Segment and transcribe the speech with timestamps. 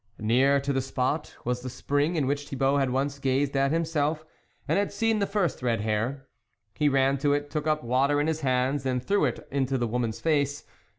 [0.17, 4.25] Near to the spot was the spring in which Thibault had once gazed at himself,
[4.67, 6.25] and had seen the first red hair;
[6.73, 9.85] he ran to it, took up water in his hands, and threw it into the
[9.85, 10.63] woman's face.